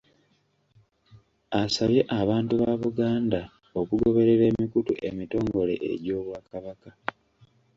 Asabye 1.61 2.01
abantu 2.21 2.53
ba 2.61 2.71
Buganda 2.83 3.41
okugoberera 3.79 4.43
emikutu 4.51 4.93
emitongole 5.09 5.73
egy'Obwakabaka 5.93 6.89